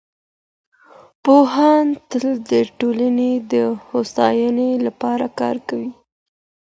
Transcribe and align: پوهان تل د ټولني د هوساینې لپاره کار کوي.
پوهان 1.23 1.85
تل 2.09 2.25
د 2.51 2.53
ټولني 2.79 3.33
د 3.51 3.53
هوساینې 3.87 4.71
لپاره 4.85 5.25
کار 5.39 5.55
کوي. 5.69 5.91